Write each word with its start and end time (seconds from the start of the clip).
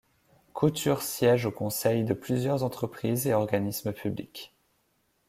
Couture 0.55 1.03
siège 1.03 1.45
au 1.45 1.51
conseil 1.51 2.03
de 2.03 2.15
plusieurs 2.15 2.63
entreprises 2.63 3.27
et 3.27 3.35
organismes 3.35 3.93
publics. 3.93 4.51